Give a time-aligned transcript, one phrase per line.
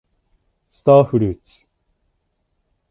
[0.67, 1.67] スターフルーツ